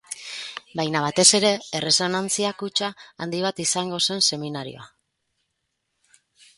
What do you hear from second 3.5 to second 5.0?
izango zen seminarioa.